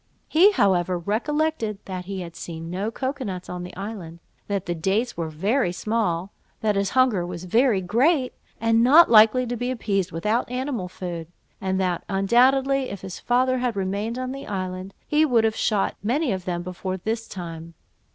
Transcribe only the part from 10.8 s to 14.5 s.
food, and that undoubtedly if his father had remained on the